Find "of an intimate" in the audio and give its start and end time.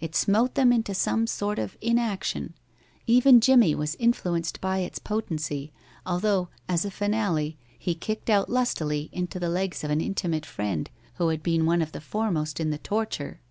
9.84-10.46